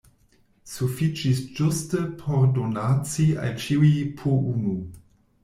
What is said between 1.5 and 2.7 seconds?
ĝuste por